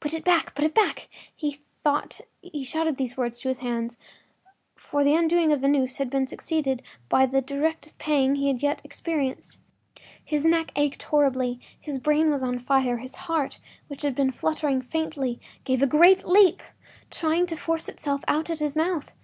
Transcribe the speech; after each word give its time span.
“Put 0.00 0.12
it 0.12 0.22
back, 0.22 0.54
put 0.54 0.66
it 0.66 0.74
back!” 0.74 1.08
He 1.34 1.60
thought 1.82 2.20
he 2.42 2.62
shouted 2.62 2.98
these 2.98 3.16
words 3.16 3.40
to 3.40 3.48
his 3.48 3.60
hands, 3.60 3.96
for 4.76 5.02
the 5.02 5.14
undoing 5.14 5.50
of 5.50 5.62
the 5.62 5.66
noose 5.66 5.96
had 5.96 6.10
been 6.10 6.26
succeeded 6.26 6.82
by 7.08 7.24
the 7.24 7.40
direst 7.40 7.98
pang 7.98 8.34
that 8.34 8.38
he 8.38 8.48
had 8.48 8.62
yet 8.62 8.82
experienced. 8.84 9.56
His 10.22 10.44
neck 10.44 10.72
ached 10.76 11.04
horribly; 11.04 11.58
his 11.80 11.98
brain 11.98 12.30
was 12.30 12.44
on 12.44 12.58
fire, 12.58 12.98
his 12.98 13.16
heart, 13.16 13.60
which 13.88 14.02
had 14.02 14.14
been 14.14 14.30
fluttering 14.30 14.82
faintly, 14.82 15.40
gave 15.64 15.82
a 15.82 15.86
great 15.86 16.26
leap, 16.26 16.62
trying 17.10 17.46
to 17.46 17.56
force 17.56 17.88
itself 17.88 18.20
out 18.28 18.50
at 18.50 18.58
his 18.58 18.76
mouth. 18.76 19.14